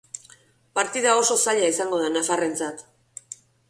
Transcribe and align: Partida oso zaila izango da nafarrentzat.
Partida 0.79 1.13
oso 1.23 1.37
zaila 1.45 1.71
izango 1.75 2.03
da 2.05 2.11
nafarrentzat. 2.19 2.87